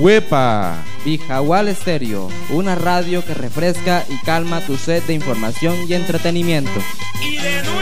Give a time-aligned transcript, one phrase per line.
[0.00, 6.80] Huepa, Bijahual Estéreo, una radio que refresca y calma tu sed de información y entretenimiento.
[7.20, 7.80] Y de nuevo,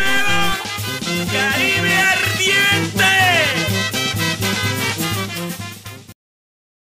[1.32, 3.04] Caribe Ardiente.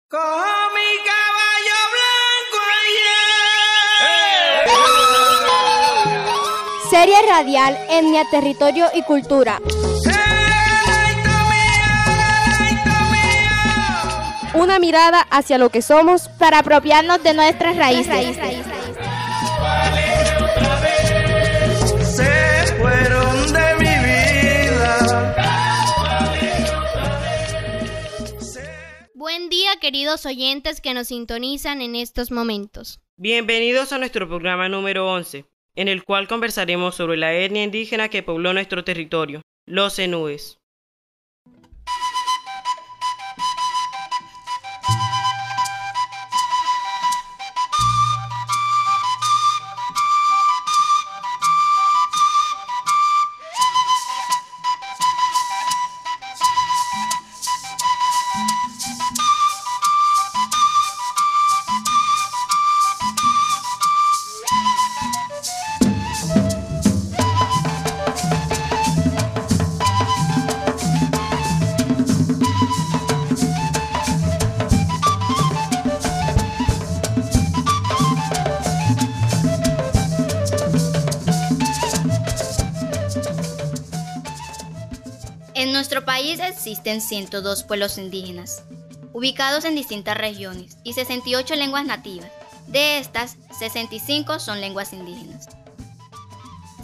[0.09, 4.71] Cojo mi caballo blanco ayer.
[6.89, 9.61] Serie radial, etnia, territorio y cultura.
[14.55, 18.37] Una mirada hacia lo que somos para apropiarnos de nuestras raíces.
[22.03, 25.35] Se fueron de mi vida.
[29.15, 33.01] Buen día queridos oyentes que nos sintonizan en estos momentos.
[33.17, 38.23] Bienvenidos a nuestro programa número 11, en el cual conversaremos sobre la etnia indígena que
[38.23, 40.59] pobló nuestro territorio, los zenúes.
[85.79, 88.65] Nuestro país existen 102 pueblos indígenas,
[89.13, 92.33] ubicados en distintas regiones, y 68 lenguas nativas.
[92.67, 95.47] De estas, 65 son lenguas indígenas.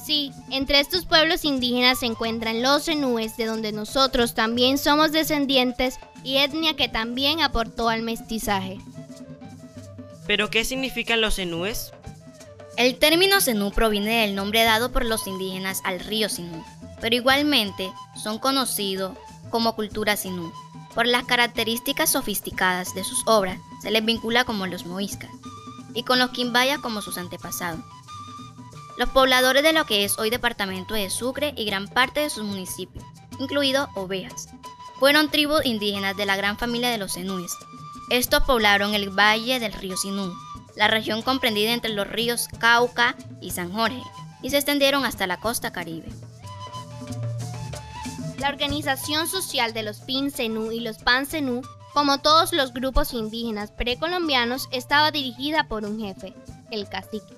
[0.06, 5.98] Sí, entre estos pueblos indígenas se encuentran los zenúes, de donde nosotros también somos descendientes
[6.22, 8.78] y etnia que también aportó al mestizaje.
[10.28, 11.92] ¿Pero qué significan los zenúes?
[12.76, 16.64] El término Zenú proviene del nombre dado por los indígenas al río Sinú,
[17.00, 19.16] pero igualmente son conocidos
[19.50, 20.52] como cultura Sinú.
[20.94, 25.30] Por las características sofisticadas de sus obras, se les vincula como los moiscas
[25.94, 27.80] y con los quimbayas como sus antepasados.
[28.96, 32.44] Los pobladores de lo que es hoy departamento de Sucre y gran parte de sus
[32.44, 33.04] municipios,
[33.40, 34.48] incluido Ovejas,
[35.00, 37.52] fueron tribus indígenas de la gran familia de los Zenúes.
[38.10, 40.32] Estos poblaron el valle del río Sinú,
[40.76, 44.02] la región comprendida entre los ríos Cauca y San Jorge,
[44.42, 46.08] y se extendieron hasta la costa caribe.
[48.38, 51.62] La organización social de los Pin-Zenú y los Pan-Zenú,
[51.92, 56.34] como todos los grupos indígenas precolombianos, estaba dirigida por un jefe,
[56.70, 57.34] el cacique.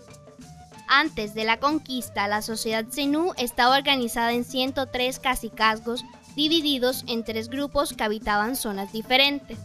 [0.88, 6.04] Antes de la conquista, la sociedad Zenú estaba organizada en 103 cacicazgos
[6.36, 9.58] divididos en tres grupos que habitaban zonas diferentes.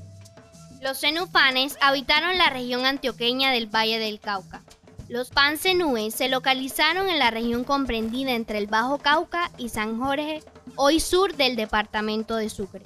[0.81, 4.63] Los zenúfanes habitaron la región antioqueña del Valle del Cauca.
[5.08, 10.42] Los panzenúes se localizaron en la región comprendida entre el Bajo Cauca y San Jorge,
[10.76, 12.84] hoy sur del departamento de Sucre.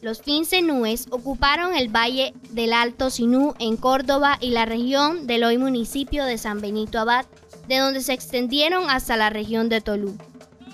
[0.00, 5.56] Los fincenúes ocuparon el Valle del Alto Sinú en Córdoba y la región del hoy
[5.56, 7.26] municipio de San Benito Abad,
[7.68, 10.16] de donde se extendieron hasta la región de Tolú.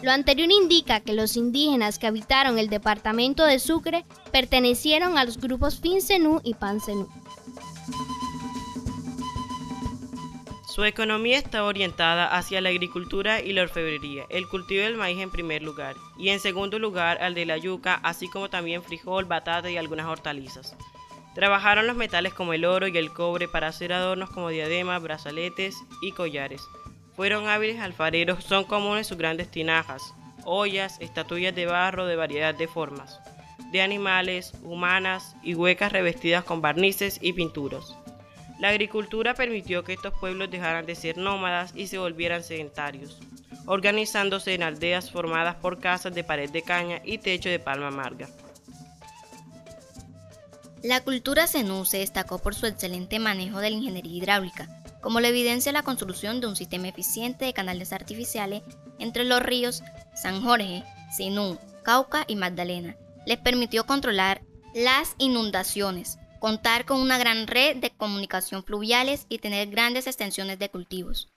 [0.02, 5.38] Lo anterior indica que los indígenas que habitaron el departamento de Sucre pertenecieron a los
[5.38, 7.08] grupos Fincenú y Pancenú.
[10.70, 15.32] Su economía está orientada hacia la agricultura y la orfebrería, el cultivo del maíz en
[15.32, 19.68] primer lugar, y en segundo lugar al de la yuca, así como también frijol, batata
[19.68, 20.76] y algunas hortalizas.
[21.34, 25.74] Trabajaron los metales como el oro y el cobre para hacer adornos como diademas, brazaletes
[26.02, 26.62] y collares.
[27.16, 30.14] Fueron hábiles alfareros, son comunes sus grandes tinajas,
[30.44, 33.18] ollas, estatuillas de barro de variedad de formas,
[33.72, 37.96] de animales, humanas y huecas revestidas con barnices y pinturas.
[38.60, 43.18] La agricultura permitió que estos pueblos dejaran de ser nómadas y se volvieran sedentarios,
[43.64, 48.28] organizándose en aldeas formadas por casas de pared de caña y techo de palma amarga.
[50.82, 55.26] La cultura zenú se destacó por su excelente manejo de la ingeniería hidráulica, como lo
[55.26, 58.62] evidencia la construcción de un sistema eficiente de canales artificiales
[58.98, 59.82] entre los ríos
[60.14, 60.84] San Jorge,
[61.16, 62.94] Zenú, Cauca y Magdalena.
[63.24, 64.42] Les permitió controlar
[64.74, 70.70] las inundaciones, contar con una gran red de comunicación fluviales y tener grandes extensiones de
[70.70, 71.28] cultivos.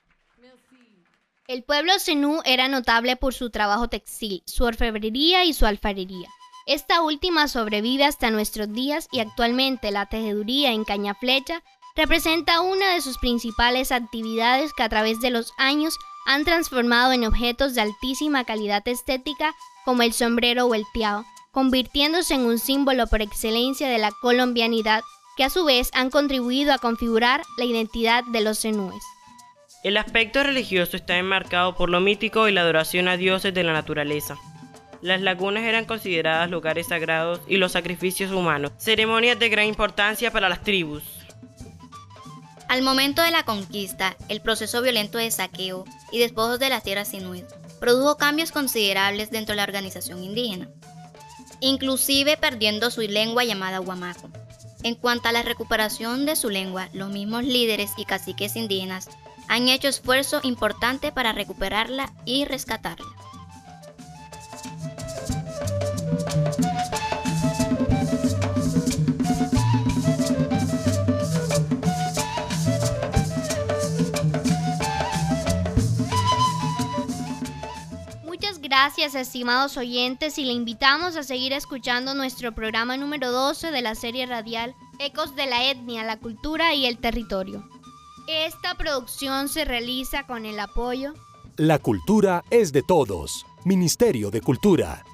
[1.48, 6.30] El pueblo zenú era notable por su trabajo textil, su orfebrería y su alfarería.
[6.66, 11.62] Esta última sobrevive hasta nuestros días y actualmente la tejeduría en caña flecha
[11.96, 17.26] representa una de sus principales actividades que a través de los años han transformado en
[17.26, 19.54] objetos de altísima calidad estética
[19.84, 25.04] como el sombrero o el tiao, convirtiéndose en un símbolo por excelencia de la colombianidad
[25.38, 29.04] que a su vez han contribuido a configurar la identidad de los zenúes.
[29.84, 33.72] El aspecto religioso está enmarcado por lo mítico y la adoración a dioses de la
[33.72, 34.38] naturaleza.
[35.02, 40.50] Las lagunas eran consideradas lugares sagrados y los sacrificios humanos, ceremonias de gran importancia para
[40.50, 41.04] las tribus.
[42.68, 47.14] Al momento de la conquista, el proceso violento de saqueo y despojos de las tierras
[47.14, 47.46] inuit
[47.80, 50.70] produjo cambios considerables dentro de la organización indígena,
[51.60, 54.30] inclusive perdiendo su lengua llamada Huamaco.
[54.84, 59.10] En cuanto a la recuperación de su lengua, los mismos líderes y caciques indígenas
[59.48, 63.06] han hecho esfuerzo importante para recuperarla y rescatarla.
[78.84, 83.96] Gracias estimados oyentes y le invitamos a seguir escuchando nuestro programa número 12 de la
[83.96, 87.64] serie radial Ecos de la etnia, la cultura y el territorio.
[88.28, 91.14] Esta producción se realiza con el apoyo
[91.56, 93.46] La cultura es de todos.
[93.64, 95.06] Ministerio de Cultura.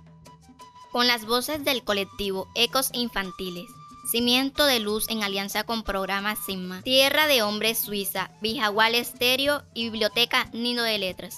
[0.91, 3.69] con las voces del colectivo Ecos Infantiles,
[4.09, 9.83] Cimiento de Luz en alianza con Programa Sigma, Tierra de Hombres Suiza, Bijagual Estéreo y
[9.83, 11.37] Biblioteca Nino de Letras.